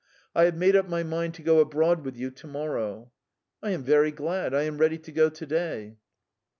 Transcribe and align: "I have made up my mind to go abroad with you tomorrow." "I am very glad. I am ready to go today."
"I 0.33 0.45
have 0.45 0.57
made 0.57 0.75
up 0.75 0.89
my 0.89 1.03
mind 1.03 1.35
to 1.35 1.43
go 1.43 1.59
abroad 1.59 2.03
with 2.03 2.17
you 2.17 2.31
tomorrow." 2.31 3.11
"I 3.61 3.69
am 3.69 3.83
very 3.83 4.09
glad. 4.11 4.51
I 4.51 4.63
am 4.63 4.79
ready 4.79 4.97
to 4.97 5.11
go 5.11 5.29
today." 5.29 5.97